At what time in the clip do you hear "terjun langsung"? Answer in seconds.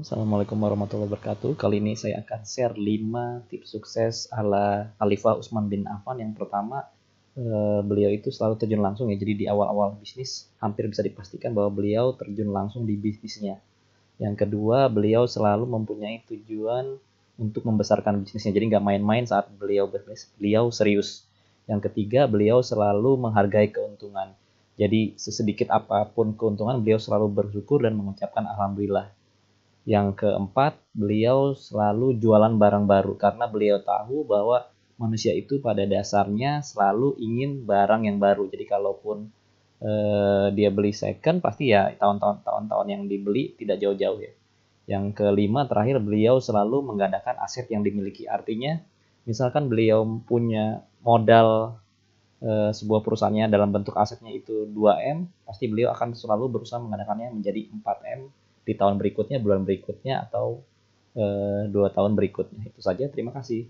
8.56-9.12, 12.16-12.88